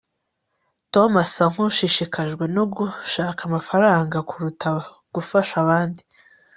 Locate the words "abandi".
5.63-6.01